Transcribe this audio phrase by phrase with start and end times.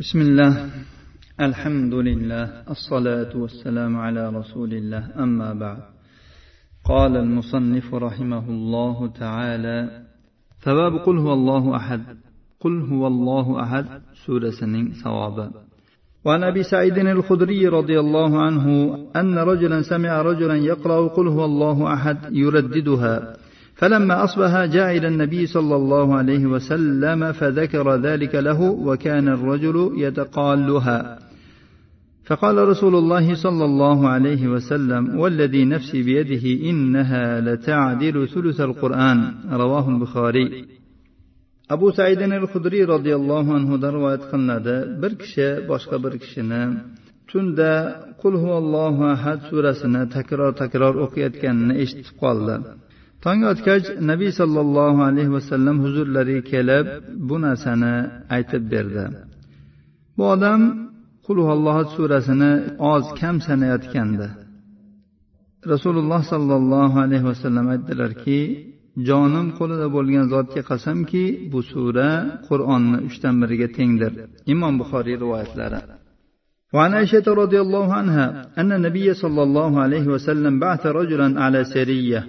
[0.00, 0.70] بسم الله.
[1.40, 2.44] الحمد لله.
[2.70, 5.12] الصلاة والسلام على رسول الله.
[5.24, 5.82] أما بعد.
[6.84, 9.78] قال المصنف رحمه الله تعالى
[10.64, 12.02] ثواب قل هو الله أحد.
[12.60, 13.86] قل هو الله أحد.
[14.26, 15.50] سورة سنين ثوابا
[16.24, 18.64] وعن أبي سعيد الخدري رضي الله عنه
[19.16, 23.36] أن رجلا سمع رجلا يقرأ قل هو الله أحد يرددها.
[23.80, 31.18] فلما أصبح جاء إلى النبي صلى الله عليه وسلم فذكر ذلك له وكان الرجل يتقالها.
[32.24, 39.34] فقال رسول الله صلى الله عليه وسلم والذي نفسي بيده إنها لتعدل ثلث القرآن.
[39.52, 40.64] رواه البخاري.
[41.70, 44.58] أبو سعيد الخدري رضي الله عنه دروا يتقلنا
[45.00, 46.76] بركشة باشق بركشنا
[47.32, 47.74] تندى
[48.22, 52.62] قل هو الله أحد سورة تكرار تكرار أقيت كان اشتقال
[53.23, 56.85] tong otgach nabiy sollallohu alayhi vasallam huzurlariga kelib
[57.27, 57.93] bu narsani
[58.35, 59.05] aytib berdi
[60.17, 60.61] bu odam
[61.25, 62.51] qulhualloh surasini
[62.93, 64.27] oz kam sanayotgandi
[65.73, 68.39] rasululloh sollallohu alayhi vasallam aytdilarki
[69.07, 72.09] jonim qo'lida bo'lgan zotga qasamki bu sura
[72.47, 74.11] qur'onni uchdan biriga tengdir
[74.53, 75.81] imom buxoriy rivoyatlari
[76.75, 78.25] وعن عائشة رضي الله عنها
[78.61, 82.21] أن النبي صلى الله عليه وسلم بعث رجلا على سرية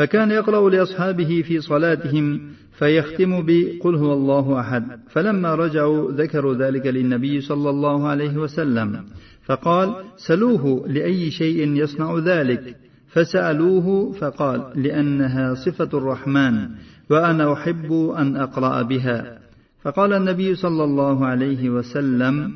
[0.00, 2.40] فكان يقرأ لأصحابه في صلاتهم
[2.72, 9.04] فيختم بقل هو الله أحد فلما رجعوا ذكروا ذلك للنبي صلى الله عليه وسلم
[9.44, 12.76] فقال سلوه لأي شيء يصنع ذلك
[13.08, 16.68] فسألوه فقال لأنها صفة الرحمن
[17.10, 19.38] وأنا أحب أن أقرأ بها
[19.82, 22.52] فقال النبي صلى الله عليه وسلم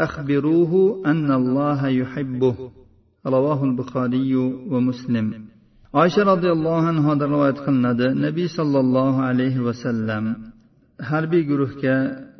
[0.00, 2.70] أخبروه أن الله يحبه
[3.26, 4.36] رواه البخاري
[4.70, 5.57] ومسلم.
[6.00, 8.06] Oysha roziyallohu anhodan rivoyat qilinadi.
[8.26, 10.24] Nabiy sollallohu alayhi vasallam
[11.10, 11.96] harbiy guruhga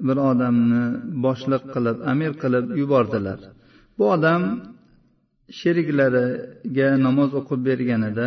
[0.07, 0.85] bir odamni
[1.25, 3.39] boshliq qilib amir qilib yubordilar.
[3.99, 4.43] Bu odam
[5.61, 8.27] sheriklariga namoz o'qib berganida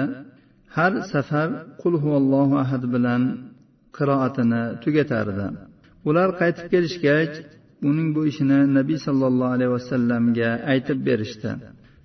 [0.75, 1.49] har safar
[1.81, 3.21] qul huvallohu ahad bilan
[3.97, 5.47] qiroatini tugatardi.
[6.09, 7.33] Ular qaytib kelishgach
[7.89, 11.51] uning bu ishini nabiy sollallohu alayhi vasallamga aytib berishdi.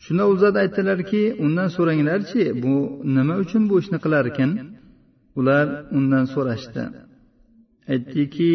[0.05, 2.75] Shunda u zot aytdilarki undan so'ranglarchi bu
[3.17, 4.51] nima uchun bu ishni qilar ekan
[5.39, 5.67] ular
[5.99, 6.83] undan so'rashdi.
[7.93, 8.53] Aytdiki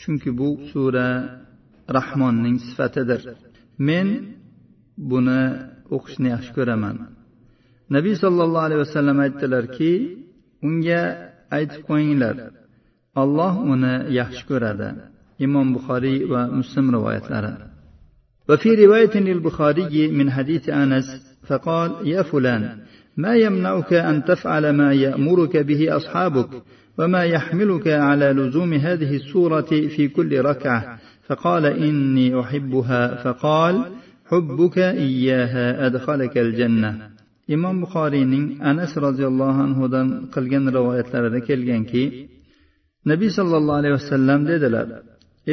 [0.00, 1.08] chunki bu sura
[1.96, 3.22] rahmonning sifatidir.
[3.88, 4.08] Men
[5.10, 5.42] buni
[5.96, 6.96] o'qishni yaxshi ko'raman.
[7.94, 9.92] Nabiy sollallohu alayhi vasallam aytdilarki
[10.68, 11.02] unga
[11.58, 12.36] aytib qo'yinglar
[13.22, 14.88] olloh uni yaxshi ko'radi.
[15.46, 17.52] Imom buxoriy va muslim rivoyatlari.
[18.48, 21.04] وفي رواية للبخاري من حديث أنس
[21.46, 22.78] فقال يا فلان
[23.16, 26.48] ما يمنعك أن تفعل ما يأمرك به أصحابك
[26.98, 33.22] وما يحملك على لزوم هذه السورة في كل ركعة؟ فقال إني أحبها.
[33.24, 33.84] فقال
[34.26, 37.16] حبك إياها أدخلك الجنة.
[37.54, 42.02] imom buxoriyning anas roziyallohu anhudan qilgan rivoyatlarida kelganki
[43.10, 44.86] nabiy sollallohu alayhi vasallam dedilar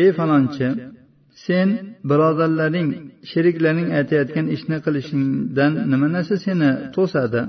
[0.01, 0.67] ey falonchi
[1.46, 1.68] sen
[2.10, 2.88] birodarlaring
[3.30, 7.42] sheriklaring aytayotgan ishni qilishingdan nima narsa seni to'sadi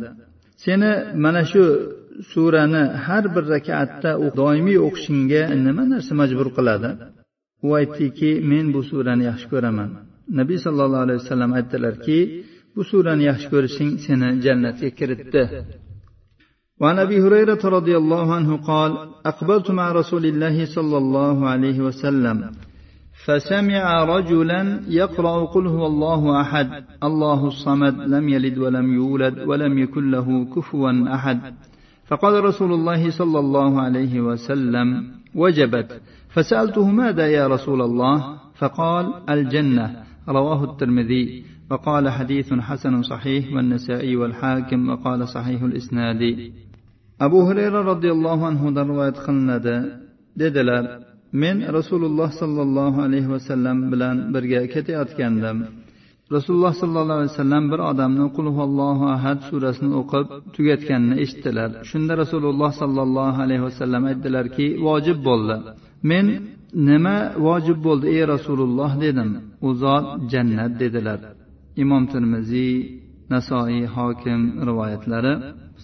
[0.63, 0.89] seni
[1.23, 1.63] mana shu
[2.31, 6.89] surani har bir rakatda doimiy o'qishingga nima narsa majbur qiladi
[7.67, 9.89] u aytdiki men bu surani yaxshi ko'raman
[10.39, 12.19] nabiy sollallohu alayhi vasallam aytdilarki
[12.75, 15.43] bu surani yaxshi ko'rishing seni jannatga kiritdi
[16.81, 18.91] وعن ابي هريره رضي الله عنه قال
[19.31, 22.37] اقبلت مع رسول الله صلى الله عليه وسلم
[23.24, 30.10] فسمع رجلا يقرأ قل هو الله أحد الله الصمد لم يلد ولم يولد ولم يكن
[30.10, 31.40] له كفوا أحد.
[32.06, 35.04] فقال رسول الله صلى الله عليه وسلم
[35.34, 36.00] وجبت.
[36.28, 39.96] فسألته ماذا يا رسول الله؟ فقال الجنة.
[40.28, 41.44] رواه الترمذي.
[41.70, 46.52] وقال حديث حسن صحيح والنسائي والحاكم وقال صحيح الإسناد.
[47.20, 49.58] أبو هريرة رضي الله عنه رواية خلنا
[50.36, 55.58] dedilar men rasululloh sollallohu alayhi vasallam bilan birga ketayotgandim.
[56.36, 61.70] Rasululloh sollallohu alayhi vasallam bir odamni qulhuallohu ahad surasini o'qib tugatganini eshitdilar.
[61.90, 65.56] Shunda rasululloh sollallohu alayhi vasallam aytdilarki vojib bo'ldi.
[66.10, 66.26] Men
[66.90, 67.16] nima
[67.46, 68.90] vojib bo'ldi ey rasululloh?
[69.04, 69.30] dedim.
[69.66, 71.20] U zot jannat dedilar.
[71.82, 72.74] Imom termiziy
[73.32, 75.34] nasoiy hokim rivoyatlari.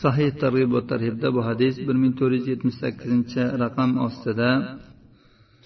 [0.02, 4.50] Sahih targ'ibot tarhibda bu hadis bir ming to'rt yuz yetmish sakkizinchi raqam ostida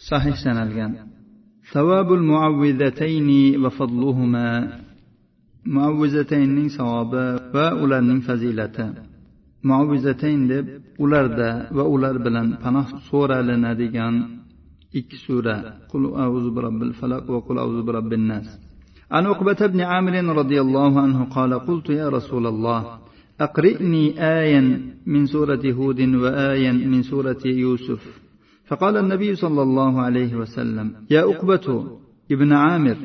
[0.10, 0.92] sahih sanalgan
[1.74, 4.48] savabul muavvizatayni va fadluhuma
[5.76, 8.86] muavvizataynning savobi va ularning fazilati
[9.70, 10.66] muavvizatayn deb
[11.04, 14.16] ularda va ular bilan panoh so'ralinadigan
[15.00, 15.56] ikki sura
[15.92, 18.50] qul auzu birabbil falaq va qul auzu birabbin nas
[19.16, 22.82] عن عقبة بن عامر رضي الله عنه قال قلت يا رسول الله
[23.42, 24.04] أقرئني
[24.40, 24.62] آيا
[25.06, 28.02] من سورة هود وآيا من سورة يوسف
[28.67, 31.67] فقال النبي صلى الله عليه وسلم يا عقبة
[32.33, 32.97] ابن عامر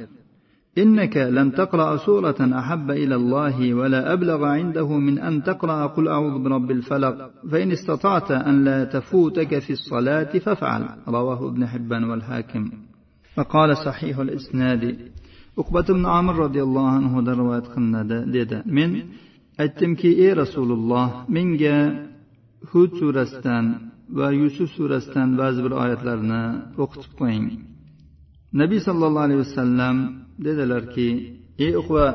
[0.78, 6.44] إنك لن تقرأ سورة أحب إلى الله ولا أبلغ عنده من أن تقرأ قل أعوذ
[6.44, 10.84] برب الفلق فإن استطعت أن لا تفوتك في الصلاة فافعل.
[11.08, 12.72] رواه ابن حبان والحاكم.
[13.36, 14.98] فقال صحيح الإسناد.
[15.62, 18.92] uqbat ibn amir roziyallohu anhudan rivoyat qilinadi dedi men
[19.64, 21.78] aytdimki ey rasululloh menga
[22.72, 23.66] hud surasidan
[24.18, 26.44] va yusuf surasidan ba'zi bir oyatlarni
[26.84, 27.48] o'qitib qo'ying.
[28.62, 29.96] Nabiy sollallohu alayhi vasallam
[30.46, 31.10] dedilarki
[31.66, 32.06] ey uqva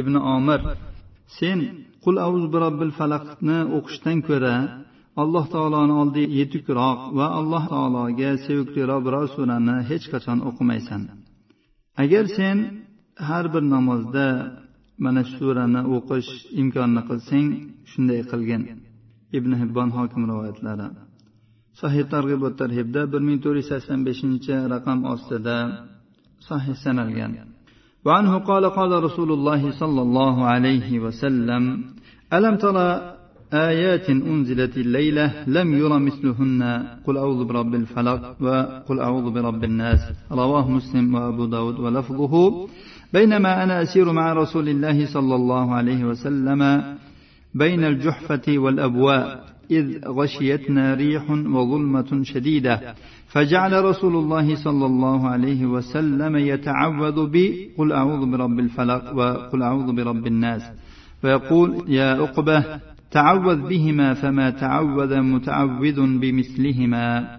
[0.00, 0.60] ibn omir
[1.38, 1.58] sen
[2.04, 4.54] qul avuz birobbil falaqni o'qishdan ko'ra
[5.22, 11.02] alloh taoloni oldiga yetukroq va alloh taologa sevikliroq biror surani hech qachon o'qimaysan.
[12.02, 12.56] Agar sen
[13.28, 14.26] har bir namozda
[15.04, 16.30] mana shu surani o'qish
[16.62, 17.48] imkonini qilsang
[17.90, 18.62] shunday qilgin.
[19.40, 20.88] Ibn hibbon hokim rivoyatlari.
[21.80, 25.56] Sahih targ'ib va tarhibda bir ming to'rt yuz sakson beshinchi raqam ostida
[26.48, 27.32] sahih sanalgan.
[28.06, 31.62] وعنه قال قال رسول الله صلى الله عليه وسلم
[32.32, 32.88] ألم ترى
[33.52, 36.62] آيات أنزلت الليلة لم ير مثلهن
[37.06, 40.00] قل أعوذ برب الفلق وقل أعوذ برب الناس
[40.32, 42.34] رواه مسلم وأبو داود ولفظه
[43.12, 46.60] بينما أنا أسير مع رسول الله صلى الله عليه وسلم
[47.54, 52.94] بين الجحفة والأبواء إذ غشيتنا ريح وظلمة شديدة
[53.28, 60.26] فجعل رسول الله صلى الله عليه وسلم يتعوذ بقل أعوذ برب الفلق وقل أعوذ برب
[60.26, 60.62] الناس.
[61.24, 62.64] ويقول يا عقبة
[63.10, 67.36] تعوذ بهما فما تعوذ متعوذ بمثلهما.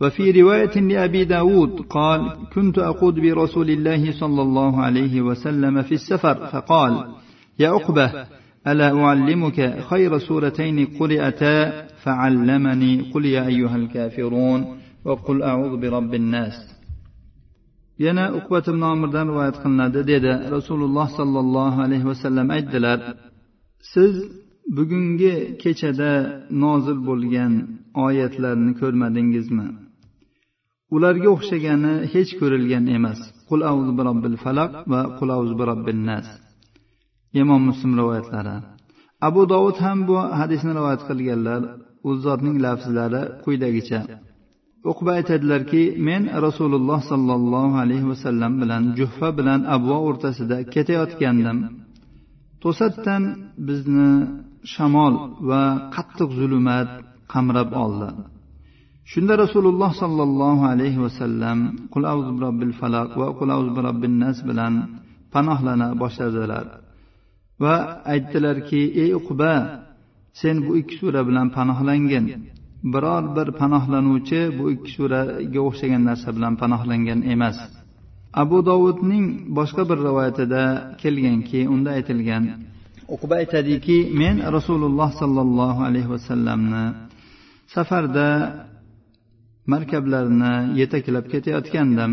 [0.00, 6.46] وفي رواية لأبي داود قال كنت أقود برسول الله صلى الله عليه وسلم في السفر
[6.46, 7.06] فقال
[7.58, 8.12] يا عقبة
[8.67, 9.59] ألا أعلمك
[9.89, 11.55] خير سورتين قرئتا
[12.03, 14.59] فعلمني قل يا أيها الكافرون
[15.05, 16.75] وقل أعوذ برب الناس
[18.05, 22.99] yana uqbat ibn omirdan rivoyat qilinadi dedi rasululloh sollallohu alayhi vasallam aytdilar
[23.93, 24.13] siz
[24.77, 26.11] bugungi kechada
[26.63, 27.53] nozil bo'lgan
[28.05, 29.67] oyatlarni ko'rmadingizmi
[30.95, 33.19] ularga o'xshagani hech ko'rilgan emas
[33.49, 36.27] qul avzu birobbil falaq va qul avzu birobbin nas
[37.40, 38.56] Imom muslim rivoyatlari.
[39.28, 41.62] Abu dovud ham bu hadisni rivoyat qilganlar
[42.08, 44.00] u zotning lafzlari quyidagicha.
[44.90, 51.58] Uqba aytadilarki men rasululloh sollallohu alayhi vasallam bilan juhfa bilan abvo o'rtasida ketayotgandim.
[52.62, 53.22] To'satdan
[53.68, 54.10] bizni
[54.72, 55.14] shamol
[55.48, 55.62] va
[55.94, 56.88] qattiq zulumat
[57.32, 58.10] qamrab oldi.
[59.12, 61.58] Shunda rasululloh sollallohu alayhi vasallam
[61.92, 64.74] qul avzu birobbil falaq va qul avzu birobbin nas bilan
[65.32, 66.66] panohlana boshladilar.
[67.62, 67.74] Va
[68.12, 69.52] aytdilarki ey uqba
[70.40, 72.26] sen bu ikki sura bilan panohlangin.
[72.92, 77.58] Biror bir panohlanuvchi bu ikki suraga o'xshagan narsa bilan panohlangan emas.
[78.42, 79.26] Abu dovudning
[79.58, 80.62] boshqa bir rivoyatida
[81.02, 82.44] kelganki unda aytilgan
[83.14, 86.84] uqba aytadiki men rasululloh sollallohu alayhi vasallamni
[87.74, 88.28] safarda
[89.72, 92.12] markablarni yetaklab ketayotgandim.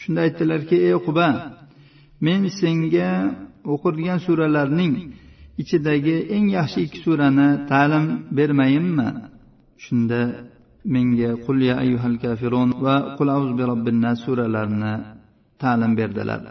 [0.00, 1.28] Shunda aytdilarki ey uqba
[2.26, 3.10] men senga
[3.73, 4.93] o'qilgan suralarning
[5.61, 8.05] ichidagi eng yaxshi ikki surani ta'lim
[8.37, 9.07] bermayinmi
[9.83, 10.21] shunda
[10.93, 14.93] menga qul ya ayyuhal kafirun va qul auz bi robbin nas suralarini
[15.63, 16.41] ta'lim berdilar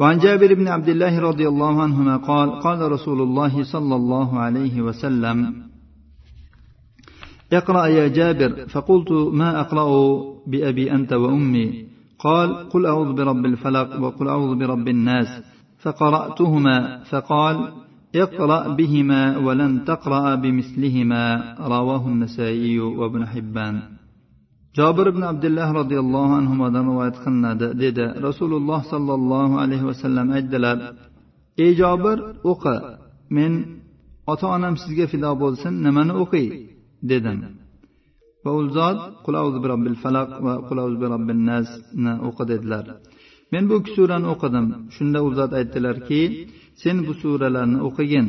[0.00, 4.76] وعن جابر بن عبد الله رضي الله عنهما قال قال رسول الله صلى الله عليه
[4.86, 5.38] وسلم
[7.52, 9.88] اقرأ يا جابر فقلت ما أقرأ
[10.46, 11.66] بأبي أنت وأمي
[12.18, 15.28] قال قل أعوذ برب الفلق وقل أعوذ برب الناس
[15.83, 17.57] فقرأتهما فقال
[18.15, 21.23] اقرأ بهما ولن تقرأ بمثلهما
[21.59, 23.75] رواه النسائي وابن حبان
[24.77, 30.77] jobir ibn abdulloh roziyallohu anhudan rivoyat qilinadi dedi rasululloh sollallohu alayhi vasallam aytdilar
[31.63, 32.17] ey jobir
[32.51, 32.75] o'qi
[33.37, 33.51] men
[34.31, 36.47] ota onam sizga fido bo'lsin nimani o'qiy
[37.11, 37.37] dedim
[38.43, 42.85] va u zot qul bi robbil falaq va qul bi robbin nasni o'qi dedilar
[43.53, 44.65] men bu ikki surani o'qidim.
[44.95, 46.21] Shunda u zot aytdilarki
[46.81, 48.27] sen bu suralarni o'qigin.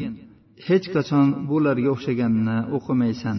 [0.69, 3.39] Hech qachon bularga o'xshaganini o'qimaysan.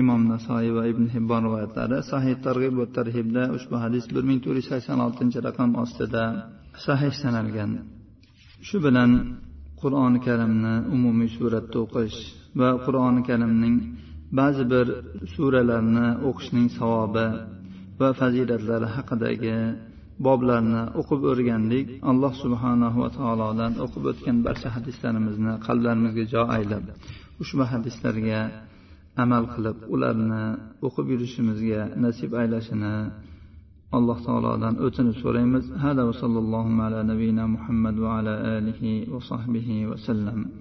[0.00, 4.58] Imom nasoiy va ibn hibbon rivoyatlari sahih targ'ib va tarhibda ushbu hadis bir ming to'rt
[4.60, 6.24] yuz sakson oltinchi raqam ostida
[6.86, 7.70] sahih sanalgan.
[8.66, 9.10] Shu bilan
[9.80, 12.18] qur'oni karimni umumiy suratda o'qish
[12.60, 13.76] va qur'oni karimning
[14.38, 14.86] ba'zi bir
[15.34, 17.26] suralarni o'qishning savobi
[18.00, 19.56] va fazilatlari haqidagi
[20.26, 21.86] boblarni o'qib o'rgandik.
[22.10, 26.84] Alloh subhanahu va taolodan o'qib o'tgan barcha hadislarimizni qalblarimizga jo aylab
[27.42, 28.40] ushbu hadislarga
[29.24, 30.44] amal qilib ularni
[30.86, 32.94] o'qib yurishimizga nasib aylashini
[33.96, 35.64] alloh taolodan o'tinib so'raymiz.
[35.84, 40.38] Hada va sallallohu ala nabiyina muhammad va ala alihi va sahbihi vasallam